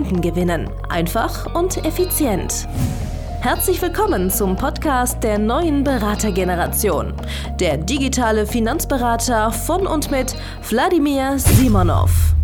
[0.00, 0.70] Kunden gewinnen.
[0.88, 2.66] Einfach und effizient.
[3.42, 7.12] Herzlich willkommen zum Podcast der neuen Beratergeneration.
[7.58, 10.34] Der digitale Finanzberater von und mit
[10.70, 12.34] Wladimir Simonov.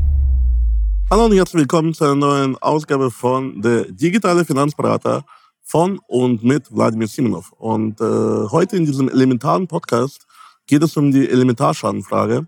[1.11, 5.25] Hallo und herzlich willkommen zu einer neuen Ausgabe von der digitale Finanzberater
[5.63, 7.53] von und mit Wladimir Simonov.
[7.53, 10.27] Und äh, heute in diesem elementaren Podcast
[10.67, 12.47] geht es um die Elementarschadenfrage.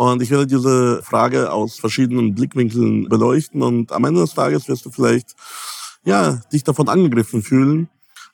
[0.00, 4.86] Und ich werde diese Frage aus verschiedenen Blickwinkeln beleuchten und am Ende des Tages wirst
[4.86, 5.34] du vielleicht,
[6.06, 7.90] ja, dich davon angegriffen fühlen.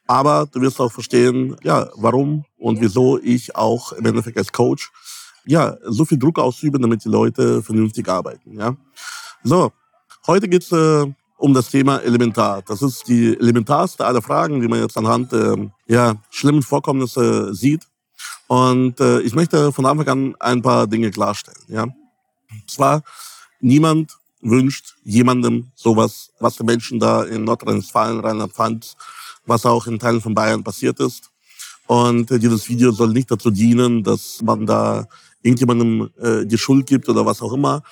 [0.07, 4.93] Aber du wirst auch verstehen, ja, warum und wieso ich auch im Endeffekt als Coach,
[5.45, 8.77] ja, so viel Druck ausübe, damit die Leute vernünftig arbeiten, ja.
[9.43, 9.73] So.
[10.29, 11.05] Heute geht's äh,
[11.37, 12.63] um das Thema Elementar.
[12.63, 17.89] Das ist die elementarste aller Fragen, die man jetzt anhand äh, ja, schlimmen Vorkommnisse sieht.
[18.47, 21.63] Und äh, ich möchte von Anfang an ein paar Dinge klarstellen.
[21.69, 21.83] Ja?
[21.83, 23.03] Und zwar,
[23.61, 28.97] niemand wünscht jemandem sowas, was den Menschen da in Nordrhein-Westfalen, Rheinland-Pfalz,
[29.47, 31.31] was auch in Teilen von Bayern passiert ist.
[31.87, 35.07] Und äh, dieses Video soll nicht dazu dienen, dass man da
[35.43, 37.83] irgendjemandem äh, die Schuld gibt oder was auch immer.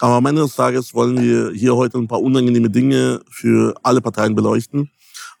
[0.00, 4.00] Aber am Ende des Tages wollen wir hier heute ein paar unangenehme Dinge für alle
[4.00, 4.90] Parteien beleuchten.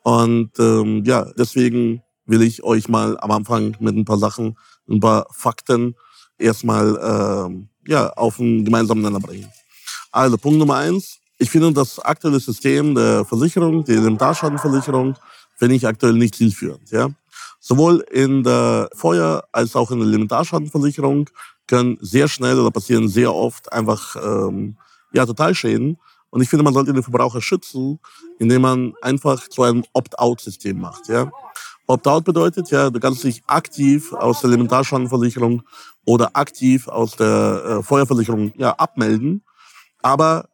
[0.02, 4.56] Und ähm, ja, deswegen will ich euch mal am Anfang mit ein paar Sachen,
[4.88, 5.94] ein paar Fakten
[6.38, 9.50] erstmal äh, ja, auf einen gemeinsamen Nenner bringen.
[10.10, 11.18] Also Punkt Nummer eins.
[11.38, 15.16] Ich finde das aktuelle System der Versicherung, die Elementarschadenversicherung,
[15.56, 16.90] finde ich aktuell nicht zielführend.
[16.90, 17.08] Ja?
[17.60, 21.28] Sowohl in der Feuer- als auch in der Elementarschadenversicherung
[21.66, 24.76] können sehr schnell oder passieren sehr oft einfach ähm,
[25.12, 25.98] ja, Totalschäden.
[26.30, 28.00] Und ich finde, man sollte den Verbraucher schützen,
[28.38, 31.08] indem man einfach zu einem Opt-out-System macht.
[31.08, 31.30] Ja?
[31.86, 35.62] Opt-out bedeutet ja, du kannst dich aktiv aus der Elementarschadenversicherung
[36.06, 39.42] oder aktiv aus der äh, Feuerversicherung ja, abmelden,
[40.02, 40.48] aber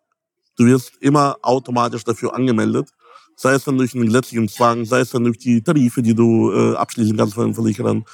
[0.56, 2.88] du wirst immer automatisch dafür angemeldet,
[3.36, 6.52] sei es dann durch einen gesetzlichen Zwang, sei es dann durch die Tarife, die du
[6.52, 8.04] äh, abschließen kannst von den Versicherern,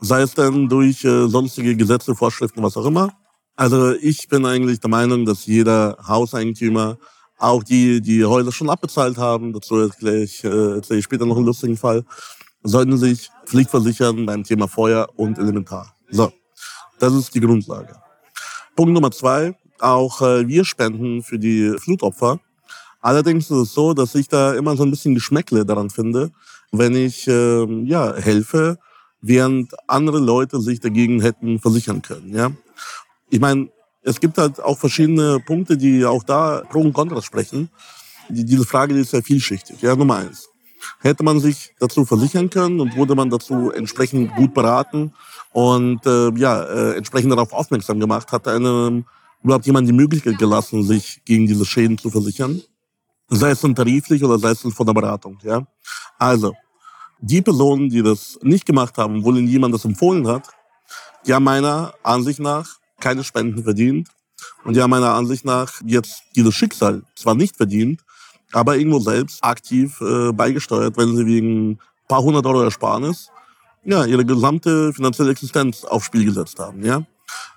[0.00, 3.12] sei es dann durch äh, sonstige Gesetze, Vorschriften, was auch immer.
[3.56, 6.98] Also ich bin eigentlich der Meinung, dass jeder Hauseigentümer,
[7.38, 11.36] auch die, die Häuser schon abbezahlt haben, dazu erkläre ich, äh, erzähle ich später noch
[11.36, 12.04] einen lustigen Fall,
[12.64, 15.94] sollten sich pflichtversichern beim Thema Feuer und Elementar.
[16.10, 16.32] So,
[16.98, 17.94] das ist die Grundlage.
[18.74, 22.40] Punkt Nummer zwei, auch äh, wir spenden für die Flutopfer.
[23.00, 26.32] Allerdings ist es so, dass ich da immer so ein bisschen Geschmäckle daran finde,
[26.72, 28.78] wenn ich äh, ja, helfe,
[29.20, 32.34] während andere Leute sich dagegen hätten versichern können.
[32.34, 32.50] Ja?
[33.28, 33.68] Ich meine,
[34.02, 37.70] es gibt halt auch verschiedene Punkte, die auch da pro und contra sprechen.
[38.30, 39.82] Die, diese Frage die ist sehr vielschichtig.
[39.82, 40.48] Ja, Nummer eins
[41.00, 45.12] hätte man sich dazu versichern können und wurde man dazu entsprechend gut beraten
[45.52, 49.04] und äh, ja, äh, entsprechend darauf aufmerksam gemacht, hat einem
[49.42, 52.62] überhaupt jemand die Möglichkeit gelassen, sich gegen diese Schäden zu versichern.
[53.28, 55.38] Sei es dann tariflich oder sei es dann von der Beratung.
[55.42, 55.66] Ja?
[56.18, 56.54] Also,
[57.20, 60.48] die Personen, die das nicht gemacht haben, wo ihnen jemand das empfohlen hat,
[61.26, 64.08] die haben meiner Ansicht nach keine Spenden verdient
[64.64, 68.02] und die haben meiner Ansicht nach jetzt dieses Schicksal zwar nicht verdient,
[68.54, 71.78] aber irgendwo selbst aktiv äh, beigesteuert, wenn sie wegen ein
[72.08, 73.30] paar hundert Euro Ersparnis
[73.84, 76.84] ja, ihre gesamte finanzielle Existenz aufs Spiel gesetzt haben.
[76.84, 77.02] Ja?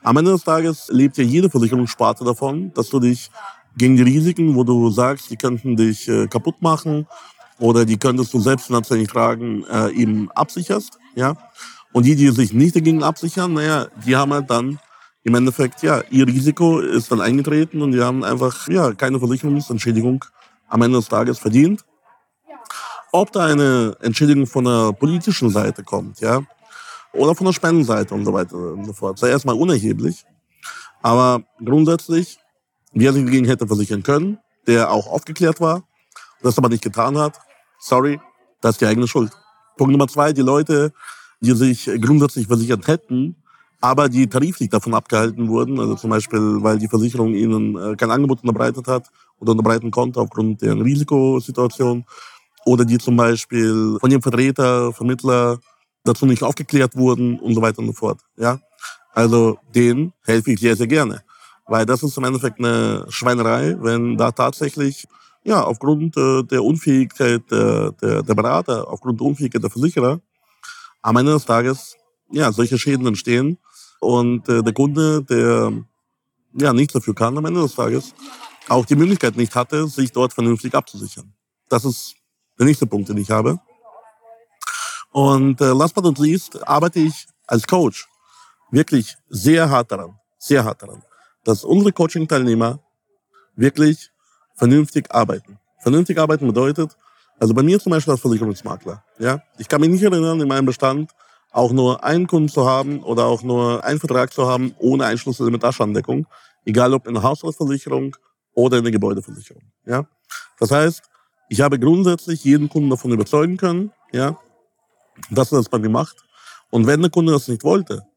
[0.03, 3.29] Am Ende des Tages lebt ja jede Versicherungssparte davon, dass du dich
[3.77, 7.07] gegen die Risiken, wo du sagst, die könnten dich äh, kaputt machen
[7.59, 10.97] oder die könntest du selbst finanziell nicht tragen, äh, eben absicherst.
[11.15, 11.35] Ja?
[11.93, 14.79] Und die, die sich nicht dagegen absichern, naja, die haben halt dann
[15.23, 20.23] im Endeffekt, ja, ihr Risiko ist dann eingetreten und die haben einfach, ja, keine Versicherungsentschädigung
[20.67, 21.83] am Ende des Tages verdient.
[23.11, 26.41] Ob da eine Entschädigung von der politischen Seite kommt, ja,
[27.13, 30.25] oder von der Spendenseite und so weiter und so fort, sei erstmal unerheblich.
[31.01, 32.37] Aber grundsätzlich,
[32.91, 35.83] wer sich dagegen hätte versichern können, der auch aufgeklärt war,
[36.41, 37.39] das aber nicht getan hat,
[37.79, 38.19] sorry,
[38.61, 39.31] das ist die eigene Schuld.
[39.77, 40.91] Punkt Nummer zwei, die Leute,
[41.39, 43.35] die sich grundsätzlich versichert hätten,
[43.79, 48.11] aber die tariflich davon abgehalten wurden, also zum Beispiel, weil die Versicherung ihnen äh, kein
[48.11, 52.05] Angebot unterbreitet hat oder unterbreiten konnte aufgrund der Risikosituation,
[52.67, 55.57] oder die zum Beispiel von ihrem Vertreter, Vermittler
[56.03, 58.19] dazu nicht aufgeklärt wurden und so weiter und so fort.
[58.35, 58.59] Ja,
[59.13, 61.23] also denen helfe ich sehr, sehr gerne,
[61.65, 65.07] weil das ist im Endeffekt eine Schweinerei, wenn da tatsächlich
[65.43, 70.19] ja, aufgrund äh, der Unfähigkeit der, der, der Berater, aufgrund der Unfähigkeit der Versicherer,
[71.01, 71.95] am Ende des Tages
[72.31, 73.57] ja, solche Schäden entstehen
[74.01, 75.71] und äh, der Kunde, der
[76.53, 78.13] ja nichts dafür kann am Ende des Tages,
[78.69, 81.33] auch die Möglichkeit nicht hatte, sich dort vernünftig abzusichern.
[81.69, 82.15] Das ist
[82.59, 83.59] der nächste Punkt, den ich habe.
[85.11, 88.07] Und äh, last but not least arbeite ich als Coach
[88.71, 91.01] wirklich sehr hart daran, sehr hart daran,
[91.43, 92.79] dass unsere Coaching-Teilnehmer
[93.55, 94.11] wirklich
[94.55, 95.59] vernünftig arbeiten.
[95.79, 96.95] Vernünftig arbeiten bedeutet,
[97.39, 100.65] also bei mir zum Beispiel als Versicherungsmakler, ja, ich kann mich nicht erinnern, in meinem
[100.65, 101.11] Bestand
[101.51, 106.27] auch nur einen Kunden zu haben oder auch nur einen Vertrag zu haben ohne Einschlusselementarschandeckung,
[106.65, 108.15] egal ob in der Haushaltsversicherung
[108.57, 110.07] oder in der Gebäudeversicherung, ja.
[110.59, 111.03] Das heißt,
[111.47, 114.39] ich habe grundsätzlich jeden Kunden davon überzeugen können, ja,
[115.29, 116.17] dass er das bei mir macht.
[116.71, 118.07] Und wenn der Kunde das nicht wollte,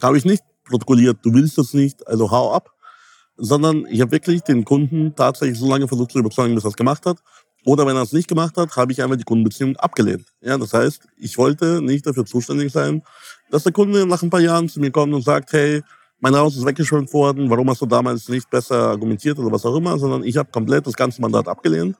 [0.00, 2.72] habe ich nicht protokolliert, du willst das nicht, also hau ab,
[3.36, 6.76] sondern ich habe wirklich den Kunden tatsächlich so lange versucht zu überzeugen, bis er es
[6.76, 7.18] gemacht hat.
[7.66, 10.24] Oder wenn er es nicht gemacht hat, habe ich einfach die Kundenbeziehung abgelehnt.
[10.40, 13.02] Ja, das heißt, ich wollte nicht dafür zuständig sein,
[13.50, 15.82] dass der Kunde nach ein paar Jahren zu mir kommt und sagt, hey,
[16.20, 19.76] mein Haus ist weggeschwemmt worden, warum hast du damals nicht besser argumentiert oder was auch
[19.76, 21.96] immer, sondern ich habe komplett das ganze Mandat abgelehnt.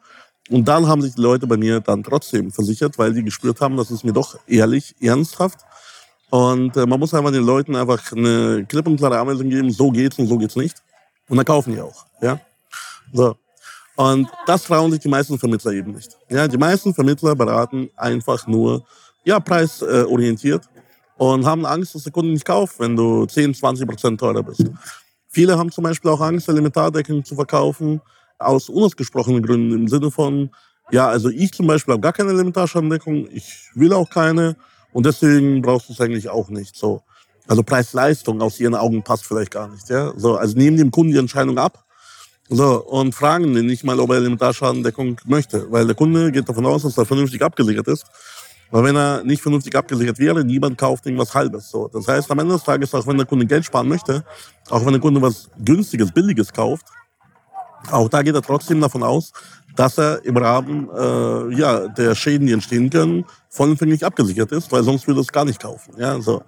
[0.51, 3.77] Und dann haben sich die Leute bei mir dann trotzdem versichert, weil die gespürt haben,
[3.77, 5.61] das ist mir doch ehrlich, ernsthaft.
[6.31, 9.91] Und äh, man muss einfach den Leuten einfach eine klipp und klare Anweisung geben, so
[9.91, 10.83] geht's und so geht's nicht.
[11.29, 12.07] Und dann kaufen die auch.
[12.21, 12.41] Ja?
[13.13, 13.37] So.
[13.97, 16.17] Und das trauen sich die meisten Vermittler eben nicht.
[16.29, 18.85] Ja, die meisten Vermittler beraten einfach nur
[19.25, 20.63] ja, preisorientiert
[21.21, 24.65] und haben Angst, dass der Kunde nicht kauft, wenn du 10, 20 Prozent teurer bist.
[25.29, 28.01] Viele haben zum Beispiel auch Angst, Elementardeckung zu verkaufen,
[28.39, 30.49] aus unausgesprochenen Gründen im Sinne von,
[30.91, 34.57] ja, also ich zum Beispiel habe gar keine Elementarschadendecking, ich will auch keine
[34.95, 36.75] und deswegen brauchst du es eigentlich auch nicht.
[36.75, 37.03] So.
[37.47, 39.91] Also Preis-Leistung aus ihren Augen passt vielleicht gar nicht.
[39.91, 40.15] Ja?
[40.17, 41.85] So, also nehmen dem Kunden die Entscheidung ab
[42.49, 45.71] so, und fragen ihn nicht mal, ob er Elementarschadendeckung möchte.
[45.71, 48.07] Weil der Kunde geht davon aus, dass er vernünftig abgesichert ist.
[48.71, 51.71] Weil wenn er nicht vernünftig abgesichert wäre, niemand kauft irgendwas Halbes.
[51.71, 54.25] So, das heißt, am Ende des Tages, auch wenn der Kunde Geld sparen möchte,
[54.69, 56.87] auch wenn der Kunde was Günstiges, Billiges kauft,
[57.91, 59.33] auch da geht er trotzdem davon aus,
[59.75, 64.83] dass er im Rahmen äh, ja, der Schäden, die entstehen können, vollumfänglich abgesichert ist, weil
[64.83, 65.95] sonst würde er es gar nicht kaufen.
[65.97, 66.43] Ja, so.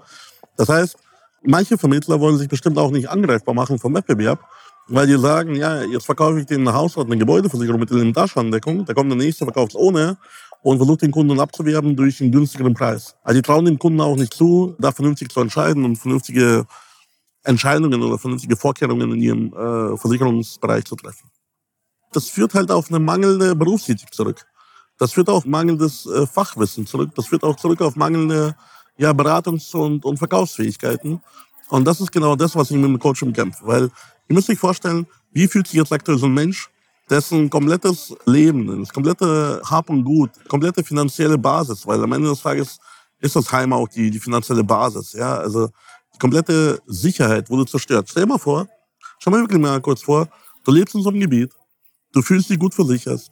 [0.57, 0.97] Das heißt,
[1.43, 4.41] manche Vermittler wollen sich bestimmt auch nicht angreifbar machen vom Wettbewerb,
[4.89, 9.11] weil die sagen, ja, jetzt verkaufe ich den Hausrat eine Gebäudeversicherung mit Elementarschandeckung, da kommt
[9.11, 10.19] der nächste, verkauft ohne
[10.63, 13.17] und versucht den Kunden abzuwerben durch einen günstigeren Preis.
[13.23, 16.67] Also die trauen dem Kunden auch nicht zu, da vernünftig zu entscheiden und vernünftige
[17.45, 21.31] Entscheidungen oder vernünftige Vorkehrungen in ihrem äh, Versicherungsbereich zu treffen.
[22.13, 24.47] Das führt halt auf eine mangelnde Berufsethik zurück.
[24.99, 27.11] Das führt auf mangelndes äh, Fachwissen zurück.
[27.17, 28.55] Das führt auch zurück auf mangelnde
[28.97, 31.21] ja, Beratungs- und, und Verkaufsfähigkeiten.
[31.71, 33.67] Und das ist genau das, was ich mit dem Coaching kämpfe.
[33.67, 33.85] Weil
[34.29, 36.69] ihr müsst euch vorstellen, wie fühlt sich jetzt aktuell so ein Mensch,
[37.13, 42.41] dessen komplettes Leben, das komplette Hab und Gut, komplette finanzielle Basis, weil am Ende des
[42.41, 42.79] Tages
[43.21, 45.13] ist das Heim auch die, die finanzielle Basis.
[45.13, 45.37] Ja?
[45.37, 45.69] Also
[46.15, 48.09] die komplette Sicherheit wurde zerstört.
[48.11, 48.67] Stell dir mal vor,
[49.19, 50.27] schau mal wirklich mal kurz vor,
[50.65, 51.53] du lebst in so einem Gebiet,
[52.13, 53.29] du fühlst dich gut versichert,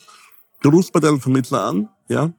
[0.61, 2.31] du rufst bei deinem Vermittler an, ja,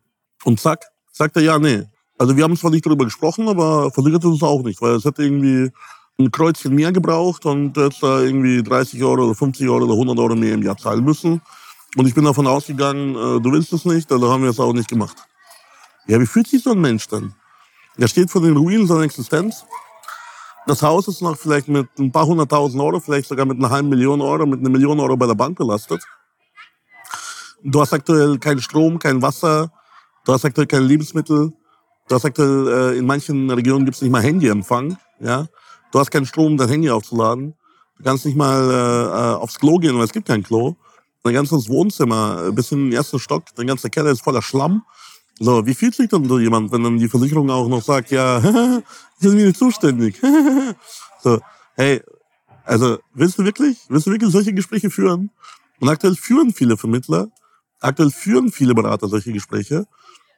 [0.44, 1.86] und zack, sagt er, ja, nee,
[2.20, 5.24] also wir haben zwar nicht darüber gesprochen, aber versichert es auch nicht, weil es hätte
[5.24, 5.72] irgendwie
[6.26, 10.18] ein Kreuzchen mehr gebraucht und jetzt da irgendwie 30 Euro oder 50 Euro oder 100
[10.20, 11.42] Euro mehr im Jahr zahlen müssen.
[11.98, 14.74] Und ich bin davon ausgegangen, äh, du willst es nicht, also haben wir es auch
[14.74, 15.18] nicht gemacht.
[16.08, 17.34] Ja, wie fühlt sich so ein Mensch dann?
[17.98, 19.66] Er steht vor den Ruinen seiner Existenz.
[20.68, 23.90] Das Haus ist noch vielleicht mit ein paar hunderttausend Euro, vielleicht sogar mit einer halben
[23.90, 26.04] Million Euro, mit einer Million Euro bei der Bank belastet.
[27.64, 29.72] Du hast aktuell keinen Strom, kein Wasser,
[30.26, 31.54] du hast aktuell keine Lebensmittel,
[32.12, 34.98] Du hast aktuell, äh, in manchen Regionen gibt es nicht mal Handyempfang.
[35.22, 35.48] Ja?
[35.92, 37.54] Du hast keinen Strom, um dein Handy aufzuladen.
[37.98, 40.76] Du kannst nicht mal äh, äh, aufs Klo gehen, weil es gibt kein Klo.
[41.24, 44.84] Dein ganzes Wohnzimmer, äh, bis in den ersten Stock, dein ganzer Keller ist voller Schlamm.
[45.40, 48.38] So, wie fühlt sich dann so jemand, wenn dann die Versicherung auch noch sagt, ja,
[49.20, 50.20] ich bin mir nicht zuständig.
[51.22, 51.40] so,
[51.76, 52.02] hey,
[52.64, 55.30] also willst du wirklich, willst du wirklich solche Gespräche führen?
[55.80, 57.30] Und aktuell führen viele Vermittler,
[57.82, 59.88] aktuell führen viele Berater solche Gespräche.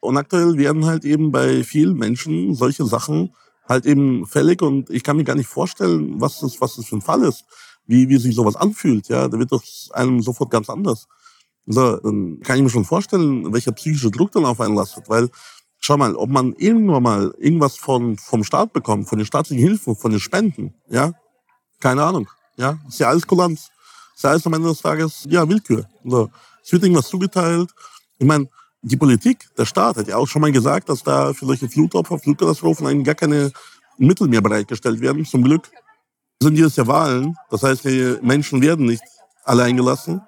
[0.02, 3.34] Und aktuell werden halt eben bei vielen Menschen solche Sachen
[3.68, 6.98] halt eben fällig und ich kann mir gar nicht vorstellen, was das, was das für
[6.98, 7.46] ein Fall ist,
[7.86, 11.08] wie, wie sich sowas anfühlt, ja, da wird doch einem sofort ganz anders.
[11.66, 15.30] So, dann kann ich mir schon vorstellen, welcher psychische Druck dann auf einen lastet, weil,
[15.80, 19.96] schau mal, ob man irgendwann mal irgendwas von, vom Staat bekommt, von den staatlichen Hilfen,
[19.96, 21.14] von den Spenden, ja,
[21.80, 22.28] keine Ahnung,
[22.58, 23.70] ja, ist ja alles Kulanz.
[24.16, 25.88] Ist ja alles am Ende des Tages, ja, Willkür.
[26.04, 26.30] So,
[26.64, 27.72] es wird irgendwas zugeteilt.
[28.20, 28.48] Ich meine,
[28.84, 32.20] die Politik, der Staat hat ja auch schon mal gesagt, dass da für solche Flutopfer,
[32.20, 33.52] Flutkatastrophen eigentlich gar keine
[33.98, 35.26] Mittel mehr bereitgestellt werden.
[35.26, 35.72] Zum Glück
[36.42, 37.36] sind dieses Jahr Wahlen.
[37.50, 39.04] Das heißt, die Menschen werden nicht
[39.46, 40.22] alle eingelassen.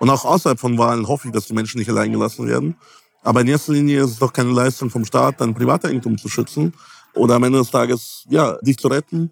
[0.00, 2.76] Und auch außerhalb von Wahlen hoffe ich, dass die Menschen nicht allein gelassen werden.
[3.22, 6.72] Aber in erster Linie ist es doch keine Leistung vom Staat, dein Privateigentum zu schützen
[7.14, 9.30] oder am Ende des Tages ja dich zu retten,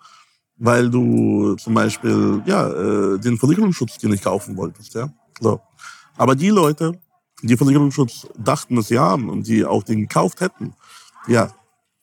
[0.58, 5.08] weil du zum Beispiel ja äh, den Versicherungsschutz dir nicht kaufen wolltest, ja.
[5.40, 5.60] So.
[6.16, 6.98] Aber die Leute,
[7.42, 10.74] die Versicherungsschutz dachten, dass sie haben und die auch den gekauft hätten,
[11.26, 11.52] ja,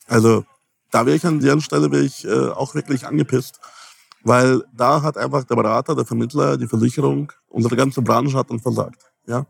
[0.07, 0.45] also
[0.91, 3.59] da wäre ich an deren Stelle wäre ich äh, auch wirklich angepisst,
[4.23, 8.59] weil da hat einfach der Berater, der Vermittler, die Versicherung, unsere ganze Branche hat dann
[8.59, 9.45] versagt, ja.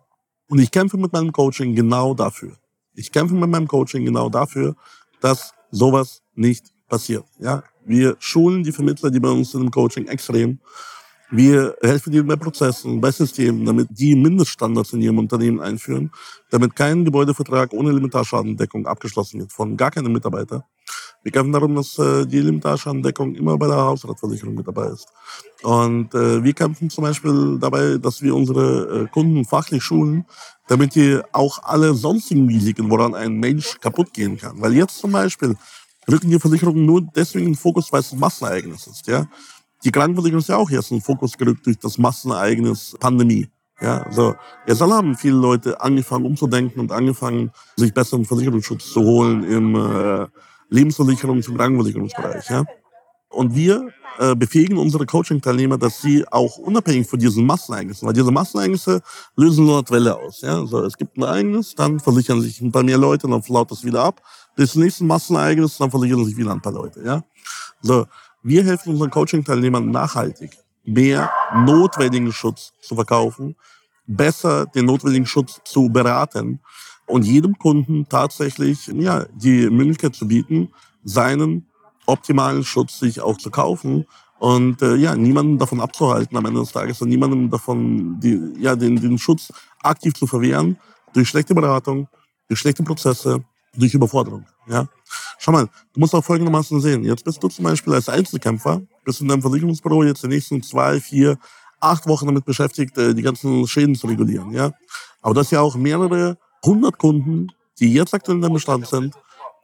[0.48, 2.58] Und ich kämpfe mit meinem Coaching genau dafür.
[2.94, 4.76] Ich kämpfe mit meinem Coaching genau dafür,
[5.20, 7.26] dass sowas nicht passiert.
[7.40, 10.60] Ja, wir schulen die Vermittler, die bei uns sind im Coaching extrem.
[11.36, 16.12] Wir helfen ihnen bei Prozessen, bei Systemen, damit die Mindeststandards in ihrem Unternehmen einführen,
[16.52, 20.64] damit kein Gebäudevertrag ohne Elementarschadendeckung abgeschlossen wird von gar keinem Mitarbeiter.
[21.24, 25.08] Wir kämpfen darum, dass äh, die Elementarschadendeckung immer bei der Hausratversicherung mit dabei ist.
[25.64, 30.26] Und äh, wir kämpfen zum Beispiel dabei, dass wir unsere äh, Kunden fachlich schulen,
[30.68, 34.62] damit die auch alle sonstigen Risiken, woran ein Mensch kaputt gehen kann.
[34.62, 35.56] Weil jetzt zum Beispiel
[36.08, 39.08] rücken die Versicherungen nur deswegen in den Fokus, weil es ein Massenereignis ist.
[39.08, 39.28] Ja?
[39.84, 43.50] Die Krankenversicherung ist ja auch jetzt in den Fokus gerückt durch das Massenereignis Pandemie.
[43.82, 44.34] Ja, so.
[44.66, 50.28] Jetzt haben viele Leute angefangen umzudenken und angefangen, sich besseren Versicherungsschutz zu holen im äh,
[50.72, 52.50] Lebensversicherungs- und Krankenversicherungsbereich.
[52.50, 52.64] Ja?
[53.30, 58.32] Und wir äh, befähigen unsere Coaching-Teilnehmer, dass sie auch unabhängig von diesen Massenereignissen, weil diese
[58.32, 59.02] Massenereignisse
[59.36, 60.42] lösen nur eine Welle aus.
[60.42, 60.66] Ja?
[60.66, 63.84] So, es gibt ein Ereignis, dann versichern sich ein paar mehr Leute, dann flaut das
[63.84, 64.22] wieder ab.
[64.56, 67.04] Das nächste Massenereignis, dann versichern sich wieder ein paar Leute.
[67.04, 67.24] Ja?
[67.82, 68.06] So,
[68.44, 70.52] wir helfen unseren Coaching-Teilnehmern nachhaltig,
[70.84, 73.56] mehr notwendigen Schutz zu verkaufen,
[74.06, 76.60] besser den notwendigen Schutz zu beraten
[77.06, 80.74] und jedem Kunden tatsächlich ja, die Möglichkeit zu bieten,
[81.04, 81.68] seinen
[82.06, 84.06] optimalen Schutz sich auch zu kaufen
[84.40, 88.76] und äh, ja, niemanden davon abzuhalten am Ende des Tages und niemanden davon, die, ja,
[88.76, 90.78] den, den Schutz aktiv zu verwehren
[91.14, 92.10] durch schlechte Beratung,
[92.50, 93.44] durch schlechte Prozesse,
[93.76, 94.46] durch Überforderung.
[94.68, 94.88] Ja?
[95.40, 97.04] Schau mal, du musst auch folgendermaßen sehen.
[97.04, 101.00] Jetzt bist du zum Beispiel als Einzelkämpfer, bist in deinem Versicherungsbüro jetzt die nächsten zwei,
[101.00, 101.38] vier,
[101.80, 104.52] acht Wochen damit beschäftigt, äh, die ganzen Schäden zu regulieren.
[104.52, 104.72] Ja?
[105.22, 107.48] Aber das ja auch mehrere 100 Kunden,
[107.80, 109.16] die jetzt aktuell in deinem Bestand sind,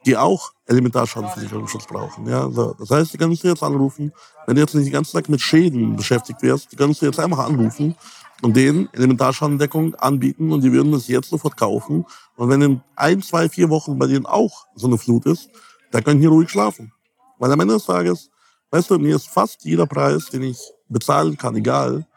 [0.05, 2.27] die auch Elementarschadenversicherungsschutz brauchen.
[2.27, 2.47] Ja.
[2.47, 4.13] Das heißt, die kannst du jetzt anrufen,
[4.45, 7.19] wenn du jetzt nicht den ganzen Tag mit Schäden beschäftigt wirst, die kannst du jetzt
[7.19, 7.95] einfach anrufen
[8.41, 12.05] und denen Elementarschadendeckung anbieten und die würden das jetzt sofort kaufen.
[12.35, 15.49] Und wenn in ein, zwei, vier Wochen bei denen auch so eine Flut ist,
[15.91, 16.93] dann können die ruhig schlafen.
[17.37, 18.29] Weil am Ende des Tages,
[18.71, 22.07] weißt du, mir ist fast jeder Preis, den ich bezahlen kann, egal,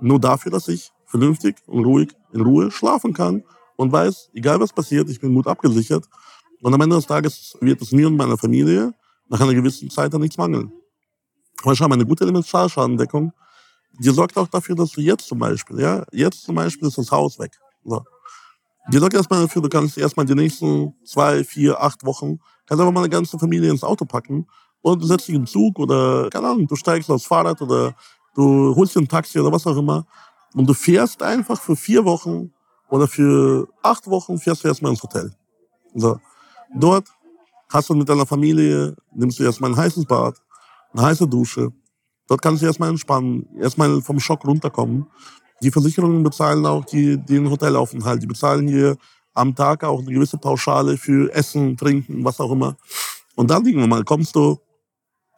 [0.00, 3.44] nur dafür, dass ich vernünftig und ruhig in Ruhe schlafen kann
[3.76, 6.08] und weiß, egal was passiert, ich bin gut abgesichert.
[6.60, 8.94] Und am Ende des Tages wird es mir und meiner Familie
[9.28, 10.72] nach einer gewissen Zeit dann nichts mangeln.
[11.62, 13.32] Aber schau, eine gute Elementarschadendeckung,
[13.98, 17.10] die sorgt auch dafür, dass du jetzt zum Beispiel, ja, jetzt zum Beispiel ist das
[17.10, 17.52] Haus weg.
[17.84, 18.02] So.
[18.92, 22.92] Die sorgt erstmal dafür, du kannst erstmal die nächsten zwei, vier, acht Wochen, kannst einfach
[22.92, 24.46] mal eine ganze Familie ins Auto packen
[24.82, 27.94] und setzt dich in Zug oder, keine Ahnung, du steigst aufs Fahrrad oder
[28.34, 30.06] du holst dir ein Taxi oder was auch immer
[30.54, 32.52] und du fährst einfach für vier Wochen
[32.90, 35.34] oder für acht Wochen fährst du erstmal ins Hotel.
[35.94, 36.18] So.
[36.74, 37.08] Dort
[37.70, 40.36] hast du mit deiner Familie, nimmst du erstmal ein heißes Bad,
[40.92, 41.72] eine heiße Dusche.
[42.28, 45.06] Dort kannst du erstmal entspannen, erstmal vom Schock runterkommen.
[45.62, 48.22] Die Versicherungen bezahlen auch die, den Hotelaufenthalt.
[48.22, 48.96] Die bezahlen hier
[49.34, 52.76] am Tag auch eine gewisse Pauschale für Essen, Trinken, was auch immer.
[53.34, 54.58] Und dann, wir mal, kommst du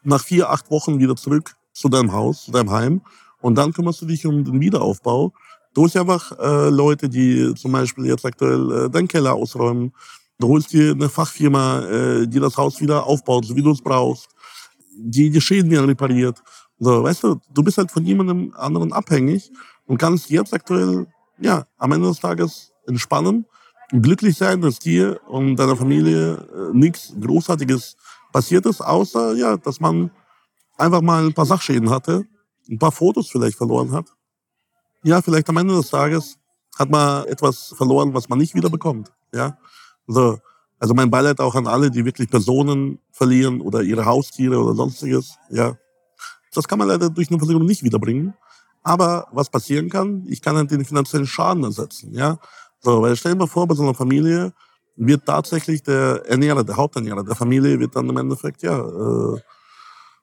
[0.02, 3.02] nach vier, acht Wochen wieder zurück zu deinem Haus, zu deinem Heim.
[3.40, 5.32] Und dann kümmerst du dich um den Wiederaufbau
[5.76, 9.92] Du holst einfach äh, Leute, die zum Beispiel jetzt aktuell äh, deinen Keller ausräumen.
[10.38, 13.82] Du holst dir eine Fachfirma, äh, die das Haus wieder aufbaut, so wie du es
[13.82, 14.26] brauchst.
[14.96, 16.42] Die die Schäden wieder repariert.
[16.78, 19.50] So, weißt du, du bist halt von jemandem anderen abhängig
[19.86, 21.06] und kannst jetzt aktuell,
[21.38, 23.46] ja, am Ende des Tages entspannen
[23.90, 27.96] glücklich sein, dass dir und deiner Familie äh, nichts Großartiges
[28.32, 30.10] passiert ist, außer, ja, dass man
[30.76, 32.26] einfach mal ein paar Sachschäden hatte,
[32.68, 34.16] ein paar Fotos vielleicht verloren hat
[35.06, 36.36] ja, vielleicht am Ende des Tages
[36.76, 39.12] hat man etwas verloren, was man nicht wieder bekommt.
[39.32, 39.56] Ja,
[40.06, 40.38] so.
[40.78, 45.38] Also mein Beileid auch an alle, die wirklich Personen verlieren oder ihre Haustiere oder sonstiges.
[45.48, 45.78] Ja,
[46.56, 48.34] das kann man leider durch eine Versicherung nicht wiederbringen.
[48.82, 52.14] Aber was passieren kann, ich kann halt den finanziellen Schaden ersetzen.
[52.14, 52.38] Ja,
[52.80, 54.52] so, weil stell dir mal vor, bei so einer Familie
[54.96, 59.40] wird tatsächlich der Ernährer, der Haupternährer der Familie wird dann im Endeffekt ja äh,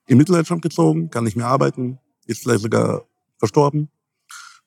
[0.08, 3.04] in Mitleidenschaft gezogen, kann nicht mehr arbeiten, ist vielleicht sogar
[3.38, 3.90] verstorben.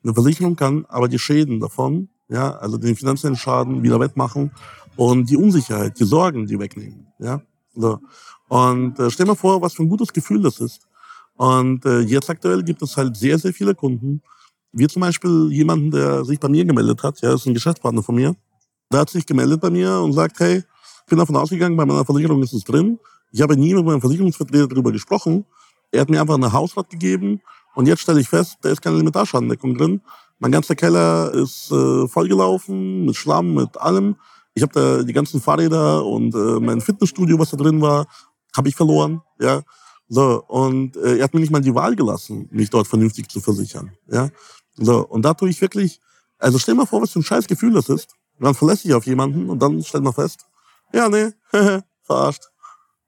[0.03, 4.53] Eine Versicherung kann aber die Schäden davon, ja, also den finanziellen Schaden wieder wettmachen
[4.97, 7.41] und die Unsicherheit, die Sorgen, die wegnehmen, ja.
[7.75, 8.01] So.
[8.49, 10.87] Und äh, stell mal vor, was für ein gutes Gefühl das ist.
[11.37, 14.23] Und äh, jetzt aktuell gibt es halt sehr, sehr viele Kunden,
[14.73, 18.15] Wie zum Beispiel jemanden, der sich bei mir gemeldet hat, ja, ist ein Geschäftspartner von
[18.15, 18.35] mir.
[18.93, 22.05] Der hat sich gemeldet bei mir und sagt, hey, ich bin davon ausgegangen, bei meiner
[22.05, 22.99] Versicherung ist es drin.
[23.33, 25.45] Ich habe nie mit meinem Versicherungsvertreter darüber gesprochen.
[25.93, 27.41] Er hat mir einfach eine Hausrat gegeben
[27.75, 30.01] und jetzt stelle ich fest, da ist keine Elementarschadendeckung drin.
[30.39, 34.17] Mein ganzer Keller ist äh, vollgelaufen mit Schlamm, mit allem.
[34.55, 38.07] Ich habe da die ganzen Fahrräder und äh, mein Fitnessstudio, was da drin war,
[38.57, 39.23] habe ich verloren.
[39.39, 39.63] Ja,
[40.09, 43.41] so und äh, er hat mir nicht mal die Wahl gelassen, mich dort vernünftig zu
[43.41, 43.93] versichern.
[44.11, 44.31] Ja,
[44.75, 46.01] so und da tue ich wirklich.
[46.39, 48.15] Also stell mal vor, was für ein scheiß Gefühl das ist.
[48.39, 50.47] Man verlässt sich auf jemanden und dann stellt man fest,
[50.93, 51.31] ja, nee,
[52.03, 52.43] verarscht.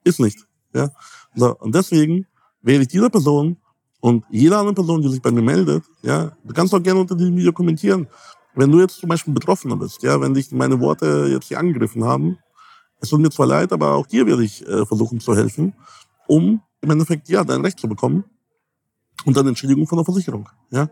[0.05, 0.38] Ist nicht.
[0.73, 0.90] Ja?
[1.35, 2.26] So, und deswegen
[2.62, 3.59] wähle ich dieser Person
[4.00, 7.14] und jeder andere Person, die sich bei mir meldet, ja, du kannst auch gerne unter
[7.14, 8.07] diesem Video kommentieren.
[8.55, 12.05] Wenn du jetzt zum Beispiel Betroffener bist, ja, wenn dich meine Worte jetzt hier angegriffen
[12.05, 12.38] haben,
[13.00, 15.75] es tut mir zwar leid, aber auch dir werde ich äh, versuchen zu helfen,
[16.26, 18.25] um im Endeffekt, ja, dein Recht zu bekommen
[19.25, 20.88] und dann Entschädigung von der Versicherung, ja.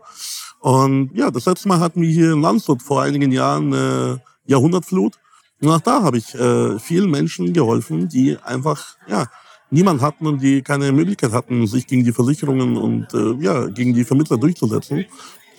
[0.59, 5.19] Und ja, das letzte Mal hatten wir hier in Landshut vor einigen Jahren eine Jahrhundertflut
[5.61, 9.27] und auch da habe ich äh, vielen Menschen geholfen, die einfach ja
[9.69, 13.93] niemand hatten und die keine Möglichkeit hatten, sich gegen die Versicherungen und äh, ja gegen
[13.93, 15.05] die Vermittler durchzusetzen.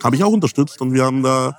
[0.02, 1.58] Habe ich auch unterstützt und wir haben da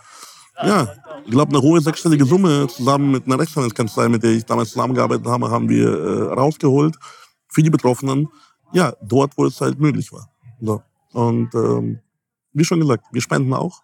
[0.61, 0.93] ja,
[1.25, 5.25] ich glaube, eine hohe sechsstellige Summe zusammen mit einer Rechtsanwaltskanzlei, mit der ich damals zusammengearbeitet
[5.25, 6.97] habe, haben wir äh, rausgeholt
[7.47, 8.27] für die Betroffenen.
[8.73, 10.29] Ja, dort, wo es halt möglich war.
[10.61, 10.81] So.
[11.13, 11.99] Und ähm,
[12.53, 13.81] wie schon gesagt, wir spenden auch.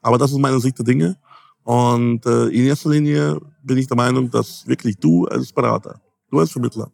[0.00, 1.16] Aber das ist meine Sicht der Dinge.
[1.64, 6.38] Und äh, in erster Linie bin ich der Meinung, dass wirklich du als Berater, du
[6.38, 6.92] als Vermittler,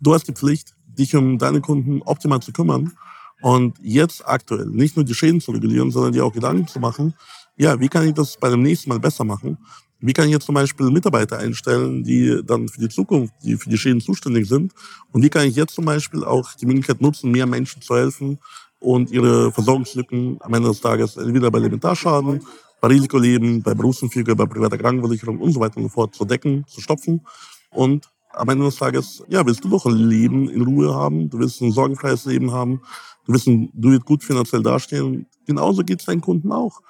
[0.00, 2.92] du hast die Pflicht, dich um deine Kunden optimal zu kümmern
[3.40, 7.14] und jetzt aktuell nicht nur die Schäden zu regulieren, sondern dir auch Gedanken zu machen,
[7.56, 9.58] ja, wie kann ich das bei dem nächsten Mal besser machen?
[10.02, 13.70] Wie kann ich jetzt zum Beispiel Mitarbeiter einstellen, die dann für die Zukunft, die für
[13.70, 14.72] die Schäden zuständig sind?
[15.12, 18.38] Und wie kann ich jetzt zum Beispiel auch die Möglichkeit nutzen, mehr Menschen zu helfen
[18.80, 22.40] und ihre Versorgungslücken am Ende des Tages entweder bei Elementarschaden
[22.82, 26.64] bei Risikoleben, bei Berufsunfähigkeit, bei privater Krankenversicherung und so weiter und so fort zu decken,
[26.66, 27.24] zu stopfen.
[27.70, 31.38] Und am Ende des Tages, ja, willst du doch ein Leben in Ruhe haben, du
[31.38, 32.82] willst ein sorgenfreies Leben haben,
[33.24, 35.26] du willst, du willst gut finanziell dastehen.
[35.46, 36.80] Genauso geht es deinen Kunden auch.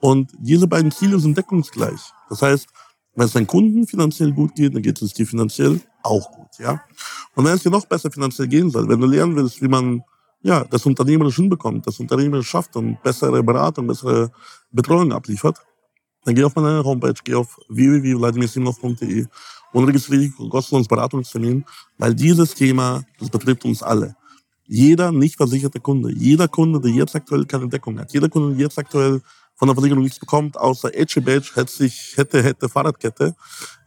[0.00, 2.00] Und diese beiden Ziele sind deckungsgleich.
[2.28, 2.68] Das heißt,
[3.14, 6.80] wenn es deinen Kunden finanziell gut geht, dann geht es dir finanziell auch gut, ja.
[7.34, 10.02] Und wenn es dir noch besser finanziell gehen soll, wenn du lernen willst, wie man
[10.42, 14.30] ja, das unternehmerisch hinbekommt, das unternehmerisch schafft und bessere Beratung, bessere
[14.70, 15.58] Betreuung abliefert,
[16.24, 19.26] dann geh auf meine Homepage, geh auf www.vladimirsimov.de
[19.72, 21.64] und registriere dich kostenlos Beratungstermin,
[21.98, 24.14] weil dieses Thema, das betrifft uns alle.
[24.66, 28.66] Jeder nicht versicherte Kunde, jeder Kunde, der jetzt aktuell keine Deckung hat, jeder Kunde, der
[28.66, 29.22] jetzt aktuell
[29.58, 33.34] von der Versicherung nichts bekommt, außer Edge Badge, hätte sich, hätte, hätte Fahrradkette.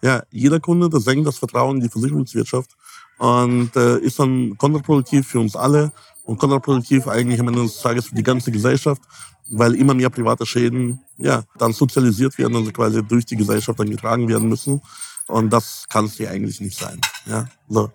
[0.01, 2.71] Ja, jeder Kunde, der senkt das Vertrauen in die Versicherungswirtschaft
[3.17, 5.93] und äh, ist dann kontraproduktiv für uns alle
[6.25, 9.01] und kontraproduktiv eigentlich am Ende des Tages für die ganze Gesellschaft,
[9.49, 13.89] weil immer mehr private Schäden ja dann sozialisiert werden und quasi durch die Gesellschaft dann
[13.89, 14.81] getragen werden müssen.
[15.27, 16.99] Und das kann es hier eigentlich nicht sein.
[17.25, 17.91] Ja, so.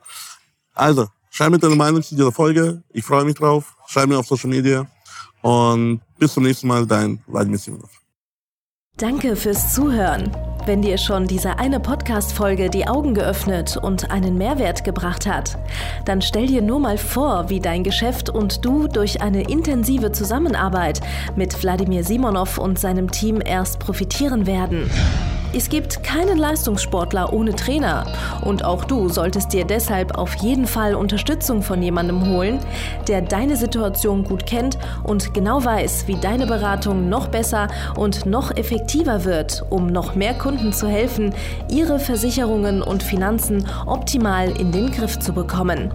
[0.73, 2.83] Also, schreib mir deine Meinung zu dieser Folge.
[2.91, 3.77] Ich freue mich drauf.
[3.87, 4.87] Schreib mir auf Social Media.
[5.47, 8.03] Und bis zum nächsten Mal, dein Vladimir Simonov.
[8.97, 10.29] Danke fürs Zuhören.
[10.67, 15.57] Wenn dir schon diese eine Podcast-Folge die Augen geöffnet und einen Mehrwert gebracht hat,
[16.05, 21.01] dann stell dir nur mal vor, wie dein Geschäft und du durch eine intensive Zusammenarbeit
[21.37, 24.91] mit Wladimir Simonov und seinem Team erst profitieren werden.
[25.57, 28.05] Es gibt keinen Leistungssportler ohne Trainer
[28.45, 32.59] und auch du solltest dir deshalb auf jeden Fall Unterstützung von jemandem holen,
[33.09, 38.55] der deine Situation gut kennt und genau weiß, wie deine Beratung noch besser und noch
[38.55, 41.35] effektiver wird, um noch mehr Kunden zu helfen,
[41.71, 45.91] ihre Versicherungen und Finanzen optimal in den Griff zu bekommen.